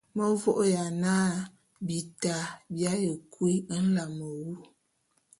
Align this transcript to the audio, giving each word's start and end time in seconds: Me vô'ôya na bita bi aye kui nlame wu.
Me 0.15 0.25
vô'ôya 0.41 0.85
na 1.03 1.15
bita 1.85 2.35
bi 2.71 2.81
aye 2.93 3.09
kui 3.33 3.53
nlame 3.85 4.27
wu. 4.41 4.45